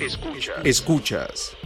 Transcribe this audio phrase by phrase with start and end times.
[0.00, 0.56] Escuchas.
[0.64, 1.56] Escuchas.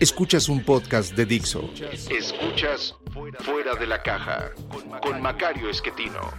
[0.00, 1.70] Escuchas un podcast de Dixo.
[2.10, 2.96] Escuchas
[3.44, 4.50] Fuera de la Caja
[5.00, 6.32] con Macario Esquetino.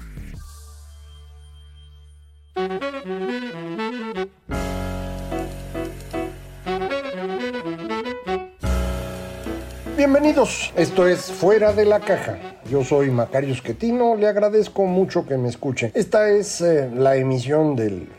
[9.95, 12.59] Bienvenidos, esto es Fuera de la Caja.
[12.69, 15.93] Yo soy Macario Esquetino, le agradezco mucho que me escuche.
[15.95, 18.09] Esta es eh, la emisión del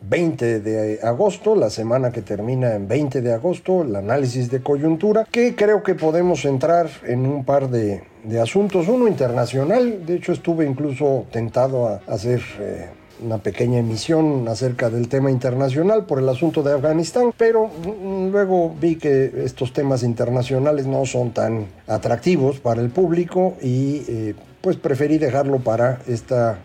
[0.00, 5.26] 20 de agosto, la semana que termina en 20 de agosto, el análisis de coyuntura,
[5.30, 8.02] que creo que podemos entrar en un par de,
[8.40, 8.88] asuntos.
[8.88, 12.40] Uno internacional, de hecho estuve incluso tentado a hacer...
[12.60, 12.88] Eh,
[13.20, 18.96] una pequeña emisión acerca del tema internacional por el asunto de Afganistán, pero luego vi
[18.96, 25.18] que estos temas internacionales no son tan atractivos para el público y eh, pues preferí
[25.18, 26.58] dejarlo para esta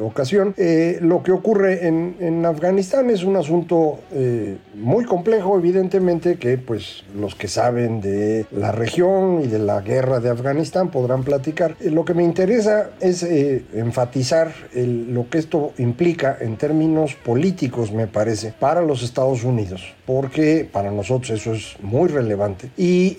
[0.00, 0.54] ocasión.
[0.56, 6.58] Eh, lo que ocurre en, en, Afganistán es un asunto eh, muy complejo, evidentemente, que
[6.58, 11.76] pues los que saben de la región y de la guerra de Afganistán podrán platicar.
[11.80, 18.06] Eh, lo que me interesa es enfatizar lo que esto implica en términos políticos, me
[18.06, 23.16] parece, para los Estados Unidos, porque para nosotros eso es muy relevante y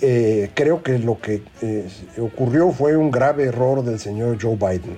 [0.54, 1.42] creo que lo que
[2.20, 4.98] ocurrió fue un grave error del señor Joe Biden.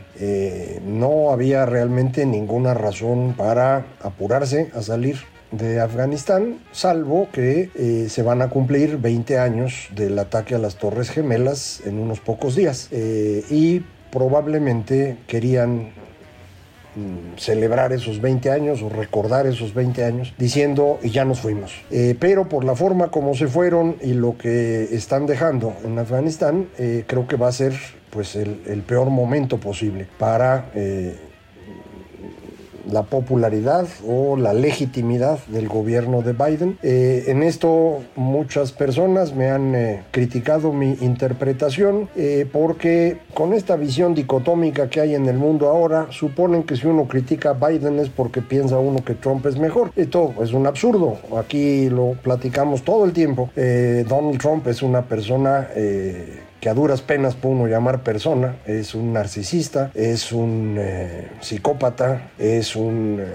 [0.86, 5.18] no había realmente ninguna razón para apurarse a salir
[5.52, 10.76] de Afganistán, salvo que eh, se van a cumplir 20 años del ataque a las
[10.76, 15.92] Torres Gemelas en unos pocos días eh, y probablemente querían
[17.38, 21.74] celebrar esos 20 años o recordar esos 20 años diciendo y ya nos fuimos.
[21.92, 26.68] Eh, pero por la forma como se fueron y lo que están dejando en Afganistán,
[27.08, 27.74] creo que va a ser
[28.10, 30.72] pues el, el peor momento posible para
[32.92, 36.78] la popularidad o la legitimidad del gobierno de Biden.
[36.82, 43.76] Eh, en esto muchas personas me han eh, criticado mi interpretación eh, porque con esta
[43.76, 48.00] visión dicotómica que hay en el mundo ahora, suponen que si uno critica a Biden
[48.00, 49.92] es porque piensa uno que Trump es mejor.
[49.96, 51.18] Esto es un absurdo.
[51.38, 53.50] Aquí lo platicamos todo el tiempo.
[53.56, 55.68] Donald Trump es una persona
[56.60, 62.32] que a duras penas puede uno llamar persona, es un narcisista, es un eh, psicópata,
[62.38, 63.26] es un eh,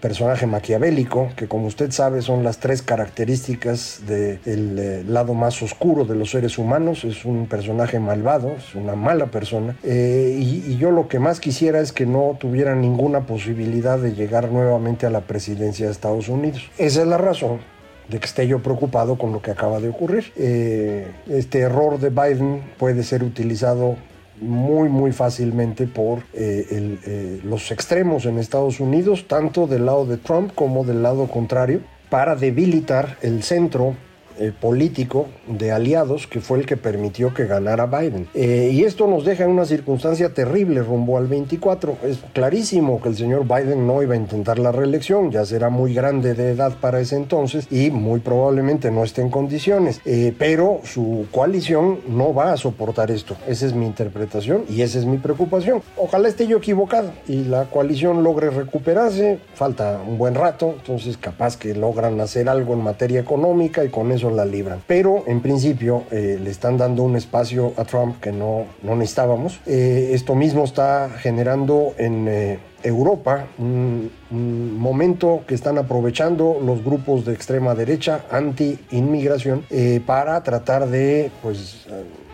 [0.00, 6.04] personaje maquiavélico, que como usted sabe son las tres características del eh, lado más oscuro
[6.04, 10.90] de los seres humanos, es un personaje malvado, es una mala persona, y, y yo
[10.90, 15.22] lo que más quisiera es que no tuviera ninguna posibilidad de llegar nuevamente a la
[15.22, 16.70] presidencia de Estados Unidos.
[16.78, 17.77] Esa es la razón
[18.08, 20.32] de que esté yo preocupado con lo que acaba de ocurrir.
[20.36, 23.96] Eh, este error de Biden puede ser utilizado
[24.40, 30.16] muy muy fácilmente por eh, eh, los extremos en Estados Unidos, tanto del lado de
[30.16, 33.94] Trump como del lado contrario, para debilitar el centro
[34.38, 38.28] eh, político de aliados que fue el que permitió que ganara Biden.
[38.34, 41.98] Eh, y esto nos deja en una circunstancia terrible rumbo al 24.
[42.04, 45.94] Es clarísimo que el señor Biden no iba a intentar la reelección, ya será muy
[45.94, 50.00] grande de edad para ese entonces y muy probablemente no esté en condiciones.
[50.04, 53.36] Eh, pero su coalición no va a soportar esto.
[53.46, 55.82] Esa es mi interpretación y esa es mi preocupación.
[55.96, 59.38] Ojalá esté yo equivocado y la coalición logre recuperarse.
[59.54, 64.12] Falta un buen rato, entonces capaz que logran hacer algo en materia económica y con
[64.12, 64.82] eso la libran.
[64.86, 69.60] Pero en principio eh, le están dando un espacio a Trump que no, no necesitábamos.
[69.66, 77.24] Eh, esto mismo está generando en eh, Europa un, momento que están aprovechando los grupos
[77.24, 79.64] de extrema derecha anti-inmigración
[80.06, 81.86] para tratar de pues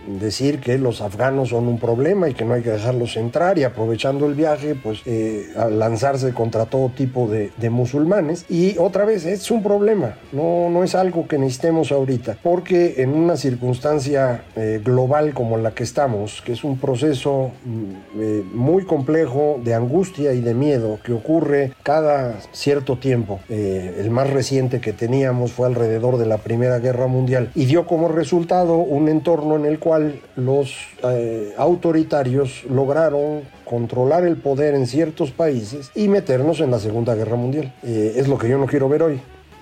[0.06, 3.64] decir que los afganos son un problema y que no hay que dejarlos entrar y
[3.64, 8.44] aprovechando el viaje, pues eh, lanzarse contra todo tipo de, musulmanes.
[8.50, 13.10] Y otra vez, es un problema, no, no es algo que necesitemos ahorita, porque en
[13.10, 18.84] una circunstancia eh, global como la que estamos, que es un proceso mm, eh, muy
[18.84, 24.92] complejo de angustia y de miedo que ocurre cada cierto tiempo, el más reciente que
[24.92, 29.64] teníamos fue alrededor de la Primera Guerra Mundial y dio como resultado un entorno en
[29.64, 30.74] el cual cual los
[31.04, 37.36] eh, autoritarios lograron controlar el poder en ciertos países y meternos en la Segunda Guerra
[37.36, 37.72] Mundial.
[37.84, 39.20] Eh, es lo que yo no quiero ver hoy.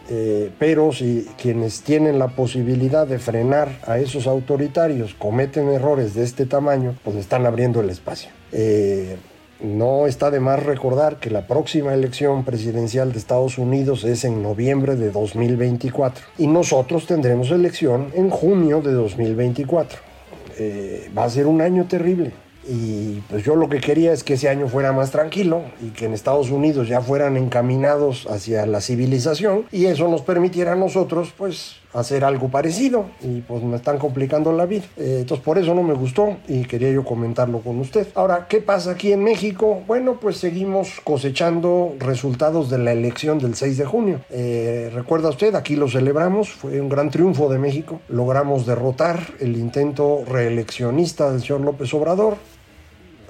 [0.09, 6.25] Eh, pero si quienes tienen la posibilidad de frenar a esos autoritarios cometen errores de
[6.25, 8.31] este tamaño, pues están abriendo el espacio.
[9.61, 14.43] No está de más recordar que la próxima elección presidencial de Estados Unidos es en
[14.43, 20.12] noviembre de 2024 y nosotros tendremos elección en junio de 2024.
[20.59, 22.33] Eh, va a ser un año terrible.
[22.69, 26.05] Y pues yo lo que quería es que ese año fuera más tranquilo y que
[26.05, 31.35] en Estados Unidos ya fueran encaminados hacia la civilización y eso nos permitiera a nosotros
[31.37, 34.85] pues hacer algo parecido y pues me están complicando la vida.
[34.97, 38.07] Eh, entonces por eso no me gustó y quería yo comentarlo con usted.
[38.15, 39.83] Ahora, ¿qué pasa aquí en México?
[39.87, 44.21] Bueno, pues seguimos cosechando resultados de la elección del 6 de junio.
[44.31, 48.01] Eh, recuerda usted, aquí lo celebramos, fue un gran triunfo de México.
[48.09, 52.37] Logramos derrotar el intento reeleccionista del señor López Obrador.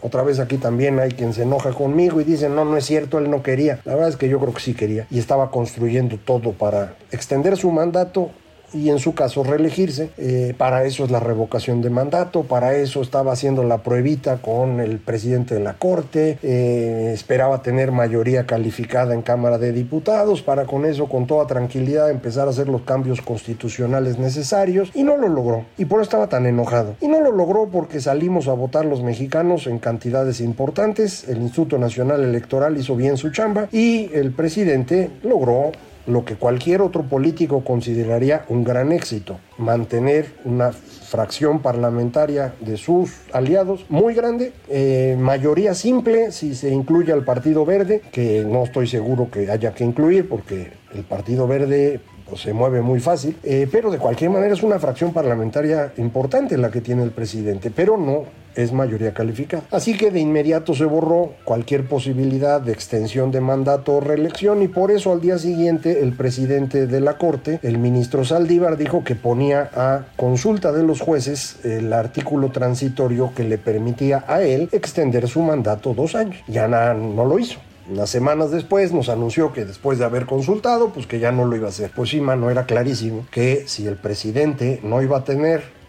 [0.05, 3.19] Otra vez aquí también hay quien se enoja conmigo y dice, no, no es cierto,
[3.19, 3.79] él no quería.
[3.85, 7.57] La verdad es que yo creo que sí quería y estaba construyendo todo para extender
[7.57, 8.31] su mandato
[8.73, 10.11] y en su caso reelegirse.
[10.19, 14.81] Eh, para eso es la revocación de mandato, para eso estaba haciendo la pruebita con
[14.81, 20.65] el presidente de la Corte, eh, esperaba tener mayoría calificada en Cámara de Diputados, para
[20.65, 25.29] con eso con toda tranquilidad empezar a hacer los cambios constitucionales necesarios y no lo
[25.29, 25.65] logró.
[25.79, 26.97] Y por eso estaba tan enojado.
[27.01, 31.79] Y no lo logró porque salimos a votar los mexicanos en cantidades importantes, el Instituto
[31.79, 35.73] Nacional Electoral hizo bien su chamba y el presidente logró
[36.07, 43.11] lo que cualquier otro político consideraría un gran éxito, mantener una fracción parlamentaria de sus
[43.33, 48.87] aliados muy grande, eh, mayoría simple si se incluye al Partido Verde, que no estoy
[48.87, 52.01] seguro que haya que incluir porque el Partido Verde
[52.33, 56.57] pues, se mueve muy fácil, eh, pero de cualquier manera es una fracción parlamentaria importante
[56.57, 58.25] la que tiene el presidente, pero no
[58.55, 59.65] es mayoría calificada.
[59.71, 64.69] Así que de inmediato se borró cualquier posibilidad de extensión de mandato o reelección y
[64.69, 69.15] por eso al día siguiente el presidente de la Corte, el ministro Saldívar, dijo que
[69.15, 75.29] ponía a consulta de los jueces el artículo transitorio que le permitía a él extender
[75.29, 76.43] su mandato dos años.
[76.49, 77.59] Ya no lo hizo.
[77.91, 81.57] Unas semanas después nos anunció que después de haber consultado, pues que ya no lo
[81.57, 81.91] iba a hacer.
[81.95, 85.82] Pues sí, mano, era clarísimo que si el presidente no iba a tener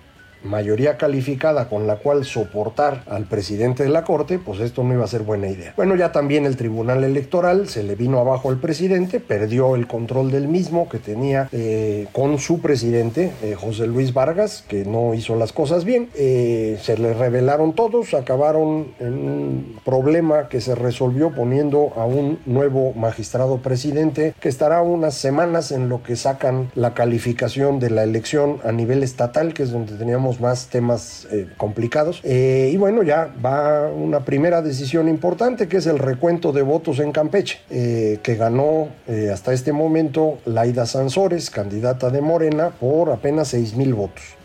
[0.43, 5.03] mayoría calificada con la cual soportar al presidente de la Corte, pues esto no iba
[5.03, 5.73] a ser buena idea.
[5.75, 10.31] Bueno, ya también el Tribunal Electoral se le vino abajo al presidente, perdió el control
[10.31, 15.35] del mismo que tenía eh, con su presidente, eh, José Luis Vargas, que no hizo
[15.35, 16.09] las cosas bien.
[16.15, 22.39] Eh, se le revelaron todos, acabaron en un problema que se resolvió poniendo a un
[22.45, 28.03] nuevo magistrado presidente que estará unas semanas en lo que sacan la calificación de la
[28.03, 32.21] elección a nivel estatal, que es donde teníamos más temas eh, complicados.
[32.23, 36.99] Eh, y bueno, ya va una primera decisión importante que es el recuento de votos
[36.99, 38.89] en Campeche, eh, que ganó
[39.31, 44.42] hasta este momento Laida Sansores, candidata de Morena, por apenas 6 mil votos.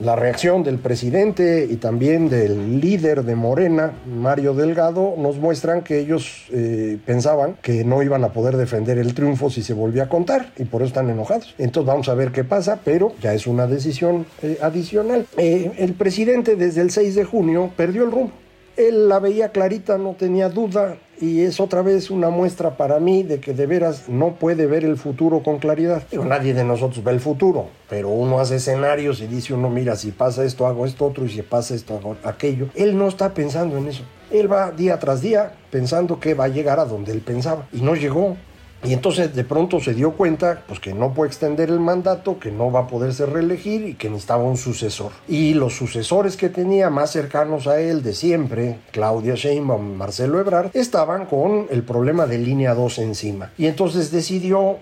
[0.00, 5.98] La reacción del presidente y también del líder de Morena, Mario Delgado, nos muestran que
[5.98, 10.08] ellos eh, pensaban que no iban a poder defender el triunfo si se volvía a
[10.08, 11.54] contar y por eso están enojados.
[11.58, 15.26] Entonces vamos a ver qué pasa, pero ya es una decisión eh, adicional.
[15.36, 18.32] Eh, el presidente desde el 6 de junio perdió el rumbo.
[18.78, 23.22] Él la veía clarita, no tenía duda, y es otra vez una muestra para mí
[23.22, 26.02] de que de veras no puede ver el futuro con claridad.
[26.10, 29.96] Digo, nadie de nosotros ve el futuro, pero uno hace escenarios y dice uno, mira,
[29.96, 32.68] si pasa esto, hago esto otro, y si pasa esto, hago aquello.
[32.74, 34.02] Él no está pensando en eso.
[34.30, 37.82] Él va día tras día pensando que va a llegar a donde él pensaba y
[37.82, 38.36] no llegó.
[38.82, 42.50] Y entonces de pronto se dio cuenta pues, que no puede extender el mandato, que
[42.50, 45.12] no va a poderse reelegir y que necesitaba un sucesor.
[45.28, 50.70] Y los sucesores que tenía más cercanos a él de siempre, Claudia Sheinbaum, Marcelo Ebrard,
[50.74, 53.52] estaban con el problema de línea 2 encima.
[53.58, 54.78] Y entonces decidió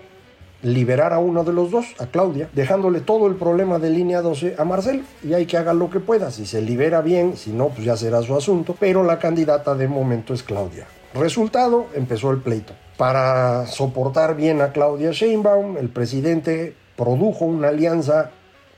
[0.61, 4.55] liberar a uno de los dos, a Claudia, dejándole todo el problema de línea 12
[4.57, 6.31] a Marcelo y hay que haga lo que pueda.
[6.31, 8.75] Si se libera bien, si no, pues ya será su asunto.
[8.79, 10.85] Pero la candidata de momento es Claudia.
[11.13, 12.73] Resultado, empezó el pleito.
[12.99, 18.31] Para soportar bien a Claudia Sheinbaum, el presidente produjo una alianza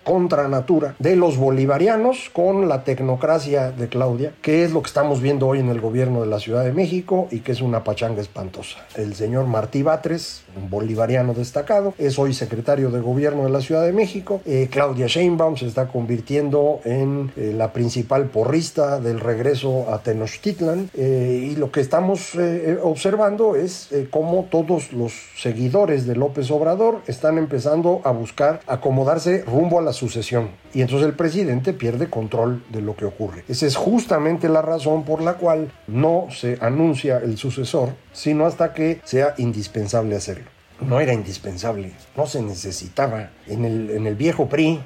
[0.03, 5.21] contra natura de los bolivarianos con la tecnocracia de Claudia, que es lo que estamos
[5.21, 8.21] viendo hoy en el gobierno de la Ciudad de México y que es una pachanga
[8.21, 8.79] espantosa.
[8.95, 13.85] El señor Martí Batres, un bolivariano destacado, es hoy secretario de gobierno de la Ciudad
[13.85, 14.41] de México.
[14.45, 20.89] Eh, Claudia Sheinbaum se está convirtiendo en eh, la principal porrista del regreso a Tenochtitlan
[20.93, 22.31] eh, y lo que estamos
[22.83, 29.79] observando es cómo todos los seguidores de López Obrador están empezando a buscar acomodarse rumbo
[29.79, 33.43] a la sucesión y entonces el presidente pierde control de lo que ocurre.
[33.47, 38.73] Esa es justamente la razón por la cual no se anuncia el sucesor, sino hasta
[38.73, 40.49] que sea indispensable hacerlo.
[40.79, 43.29] No era indispensable, no se necesitaba.
[43.47, 44.81] En el, en el viejo PRI,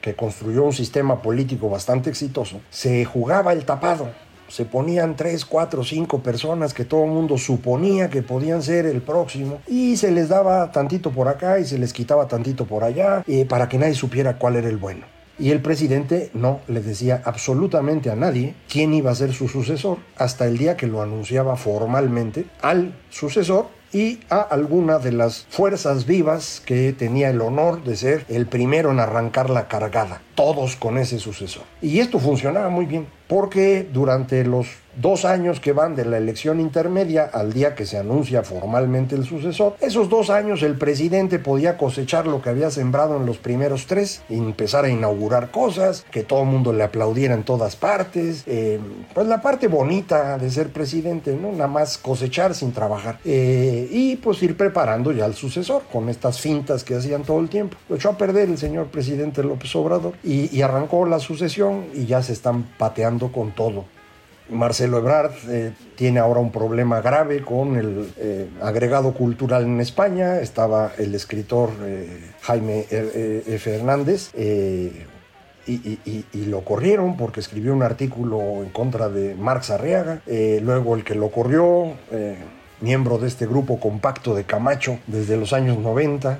[0.00, 4.10] que construyó un sistema político bastante exitoso, se jugaba el tapado
[4.54, 9.02] se ponían tres, cuatro, cinco personas que todo el mundo suponía que podían ser el
[9.02, 13.24] próximo y se les daba tantito por acá y se les quitaba tantito por allá
[13.26, 15.06] eh, para que nadie supiera cuál era el bueno.
[15.40, 19.98] Y el presidente no le decía absolutamente a nadie quién iba a ser su sucesor
[20.16, 26.04] hasta el día que lo anunciaba formalmente al sucesor y a alguna de las fuerzas
[26.04, 30.98] vivas que tenía el honor de ser el primero en arrancar la cargada, todos con
[30.98, 31.62] ese sucesor.
[31.80, 36.60] Y esto funcionaba muy bien, porque durante los dos años que van de la elección
[36.60, 41.76] intermedia al día que se anuncia formalmente el sucesor, esos dos años el presidente podía
[41.76, 46.42] cosechar lo que había sembrado en los primeros tres, empezar a inaugurar cosas, que todo
[46.42, 48.78] el mundo le aplaudiera en todas partes, eh,
[49.12, 51.52] pues la parte bonita de ser presidente, ¿no?
[51.52, 53.18] Nada más cosechar sin trabajar.
[53.24, 57.48] Eh, y pues ir preparando ya al sucesor con estas fintas que hacían todo el
[57.48, 57.76] tiempo.
[57.88, 62.22] Lo echó a perder el señor presidente López Obrador y arrancó la sucesión y ya
[62.22, 63.84] se están pateando con todo.
[64.50, 70.40] Marcelo Ebrard eh, tiene ahora un problema grave con el eh, agregado cultural en España.
[70.40, 72.84] Estaba el escritor eh, Jaime
[73.58, 74.30] Fernández.
[75.66, 80.20] Y, y, lo corrieron porque escribió un artículo en contra de Marx Arriaga.
[80.60, 81.94] luego el que lo corrió,
[82.82, 86.38] miembro de este grupo compacto de Camacho desde los años 90,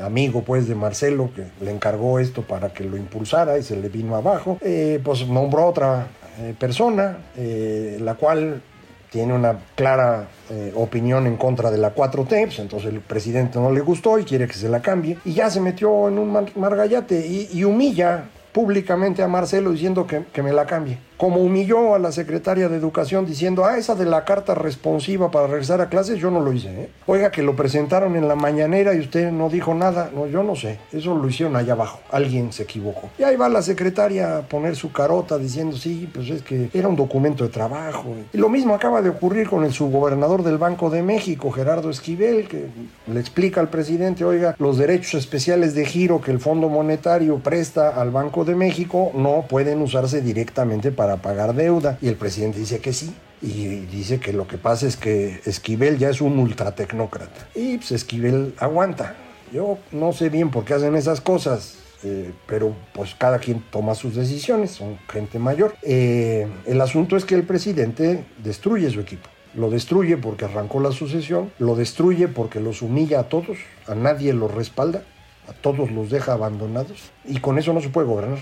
[0.00, 3.88] amigo pues de Marcelo que le encargó esto para que lo impulsara y se le
[3.88, 4.56] vino abajo,
[5.02, 6.06] pues nombró otra
[6.38, 8.62] eh, persona, eh, la cual
[9.10, 13.70] tiene una clara eh, opinión en contra de la 4T, pues entonces el presidente no
[13.70, 17.24] le gustó y quiere que se la cambie, y ya se metió en un margallate
[17.24, 21.98] y, y humilla públicamente a Marcelo diciendo que, que me la cambie como humilló a
[21.98, 26.18] la secretaria de Educación diciendo, ah, esa de la carta responsiva para regresar a clases,
[26.18, 26.68] yo no lo hice.
[26.68, 26.88] ¿eh?
[27.06, 30.10] Oiga, que lo presentaron en la mañanera y usted no dijo nada.
[30.14, 30.78] No, yo no sé.
[30.92, 32.00] Eso lo hicieron allá abajo.
[32.10, 33.10] Alguien se equivocó.
[33.18, 36.88] Y ahí va la secretaria a poner su carota diciendo, sí, pues es que era
[36.88, 38.14] un documento de trabajo.
[38.32, 42.48] Y lo mismo acaba de ocurrir con el subgobernador del Banco de México, Gerardo Esquivel,
[42.48, 42.66] que
[43.06, 48.00] le explica al presidente, oiga, los derechos especiales de giro que el Fondo Monetario presta
[48.00, 51.98] al Banco de México no pueden usarse directamente para para pagar deuda.
[52.00, 53.14] Y el presidente dice que sí.
[53.42, 57.48] Y dice que lo que pasa es que Esquivel ya es un ultratecnócrata.
[57.54, 59.14] Y pues Esquivel aguanta.
[59.52, 61.76] Yo no sé bien por qué hacen esas cosas.
[62.04, 65.74] Eh, pero pues cada quien toma sus decisiones, son gente mayor.
[65.82, 69.28] Eh, el asunto es que el presidente destruye su equipo.
[69.54, 74.32] Lo destruye porque arrancó la sucesión, lo destruye porque los humilla a todos, a nadie
[74.32, 75.02] los respalda,
[75.48, 78.38] a todos los deja abandonados y con eso no se puede gobernar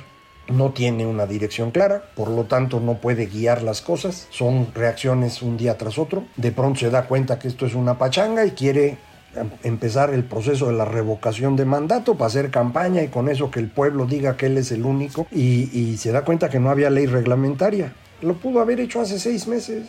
[0.48, 5.42] no tiene una dirección clara, por lo tanto no puede guiar las cosas, son reacciones
[5.42, 8.50] un día tras otro, de pronto se da cuenta que esto es una pachanga y
[8.52, 8.98] quiere
[9.34, 13.50] em, empezar el proceso de la revocación de mandato para hacer campaña y con eso
[13.50, 16.60] que el pueblo diga que él es el único y, y se da cuenta que
[16.60, 17.92] no había ley reglamentaria.
[18.20, 19.86] Lo pudo haber hecho hace seis meses,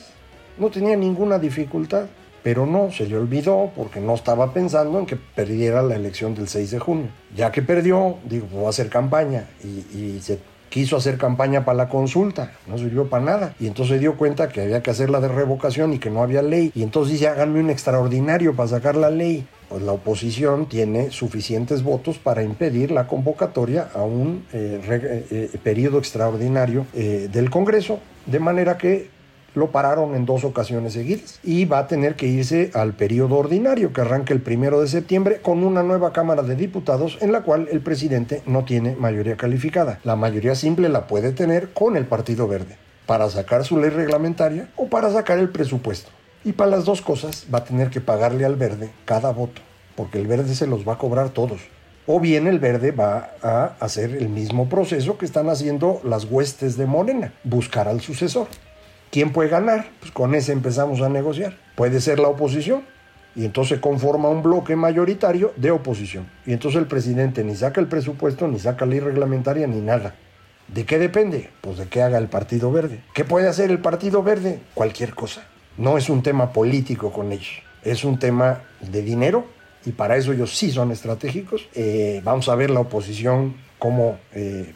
[0.57, 2.05] no tenía ninguna dificultad
[2.43, 6.49] pero no, se le olvidó porque no estaba pensando en que perdiera la elección del
[6.49, 7.07] 6 de junio.
[7.35, 11.87] Ya que perdió, digo, voy a hacer campaña y, se quiso hacer campaña para la
[11.87, 13.55] consulta, no sirvió para nada.
[13.59, 16.23] Y entonces se dio cuenta que había que hacer la de revocación y que no
[16.23, 16.71] había ley.
[16.73, 19.47] Y entonces dice, háganme un extraordinario para sacar la ley.
[19.69, 25.57] Pues la oposición tiene suficientes votos para impedir la convocatoria a un eh, eh, eh,
[25.63, 29.09] periodo extraordinario del Congreso, de manera que
[29.55, 33.93] lo pararon en dos ocasiones seguidas y va a tener que irse al periodo ordinario
[33.93, 37.67] que arranca el primero de septiembre con una nueva Cámara de Diputados en la cual
[37.71, 39.99] el presidente no tiene mayoría calificada.
[40.03, 44.69] La mayoría simple la puede tener con el Partido Verde para sacar su ley reglamentaria
[44.75, 46.09] o para sacar el presupuesto.
[46.45, 49.61] Y para las dos cosas va a tener que pagarle al verde cada voto,
[49.95, 51.61] porque el verde se los va a cobrar todos.
[52.05, 56.75] O bien el verde va a hacer el mismo proceso que están haciendo las huestes
[56.75, 58.47] de Morena, buscar al sucesor.
[59.13, 59.91] ¿Quién puede ganar?
[59.99, 61.55] Pues con ese empezamos a negociar.
[61.75, 62.81] Puede ser la oposición.
[63.35, 66.25] Y entonces conforma un bloque mayoritario de oposición.
[66.47, 70.15] Y entonces el presidente ni saca el presupuesto, ni saca ley reglamentaria, ni nada.
[70.67, 71.51] ¿De qué depende?
[71.61, 73.01] Pues de qué haga el Partido Verde.
[73.13, 74.61] ¿Qué puede hacer el Partido Verde?
[74.73, 75.43] Cualquier cosa.
[75.77, 77.61] No es un tema político con ellos.
[77.83, 79.45] Es un tema de dinero
[79.85, 81.67] y para eso ellos sí son estratégicos.
[81.75, 84.73] Eh, vamos a ver la oposición cómo eh,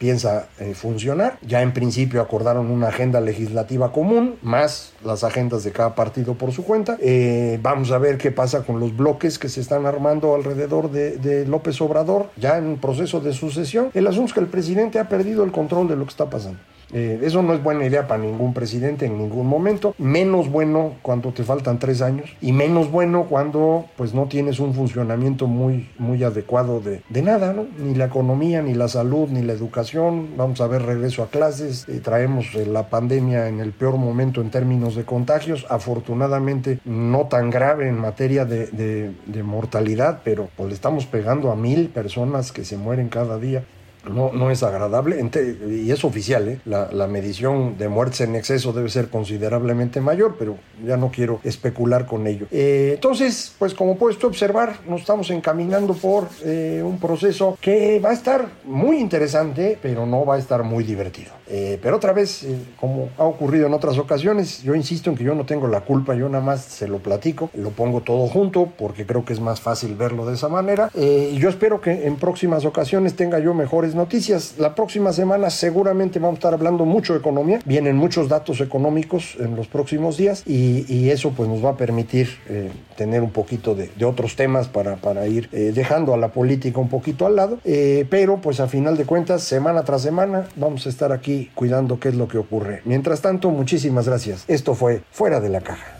[0.00, 1.38] piensa eh, funcionar.
[1.42, 6.52] Ya en principio acordaron una agenda legislativa común, más las agendas de cada partido por
[6.52, 6.96] su cuenta.
[7.00, 11.18] Eh, vamos a ver qué pasa con los bloques que se están armando alrededor de,
[11.18, 13.90] de López Obrador, ya en proceso de sucesión.
[13.92, 16.58] El asunto es que el presidente ha perdido el control de lo que está pasando.
[16.92, 19.94] Eh, eso no es buena idea para ningún presidente en ningún momento.
[19.98, 24.74] Menos bueno cuando te faltan tres años y menos bueno cuando pues no tienes un
[24.74, 27.66] funcionamiento muy, muy adecuado de, de nada, ¿no?
[27.78, 30.30] Ni la economía, ni la salud, ni la educación.
[30.36, 31.88] Vamos a ver regreso a clases.
[31.88, 35.66] Eh, traemos eh, la pandemia en el peor momento en términos de contagios.
[35.68, 41.50] Afortunadamente no tan grave en materia de, de, de mortalidad, pero pues le estamos pegando
[41.50, 43.64] a mil personas que se mueren cada día
[44.08, 45.20] no, no es agradable
[45.68, 46.48] y es oficial.
[46.48, 46.60] ¿eh?
[46.64, 51.40] La, la, medición de muertes en exceso debe ser considerablemente mayor, pero ya no quiero
[51.44, 52.46] especular con ello.
[52.50, 58.10] Eh, entonces, pues como puedes observar, nos estamos encaminando por eh, un proceso que va
[58.10, 61.32] a estar muy interesante, pero no va a estar muy divertido.
[61.46, 65.24] Eh, pero otra vez, eh, como ha ocurrido en otras ocasiones, yo insisto en que
[65.24, 68.66] yo no tengo la culpa, yo nada más se lo platico, lo pongo todo junto
[68.78, 70.90] porque creo que es más fácil verlo de esa manera.
[70.94, 74.54] y yo espero que en próximas ocasiones tenga yo mejores noticias.
[74.58, 77.60] La próxima semana seguramente vamos a estar hablando mucho de economía.
[77.64, 82.28] Vienen muchos datos económicos en los próximos días y, eso pues nos va a permitir
[82.48, 86.28] eh, tener un poquito de, de, otros temas para, para ir eh, dejando a la
[86.28, 87.58] política un poquito al lado.
[87.64, 91.98] Eh, pero pues a final de cuentas, semana tras semana, vamos a estar aquí cuidando
[91.98, 92.82] qué es lo que ocurre.
[92.84, 94.44] Mientras tanto, muchísimas gracias.
[94.46, 95.99] Esto fue Fuera de la Caja.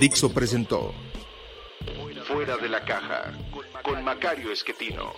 [0.00, 0.94] Dixo presentó
[2.24, 3.34] Fuera de la Caja
[3.82, 5.12] con Macario Esquetino.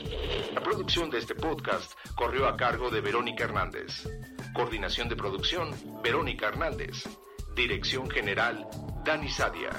[0.53, 4.09] La producción de este podcast corrió a cargo de Verónica Hernández.
[4.53, 5.71] Coordinación de producción,
[6.03, 7.05] Verónica Hernández.
[7.55, 8.67] Dirección General,
[9.05, 9.71] Dani Sadia.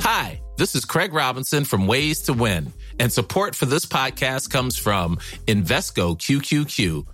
[0.00, 4.78] Hi, this is Craig Robinson from Ways to Win, and support for this podcast comes
[4.78, 7.13] from Invesco QQQ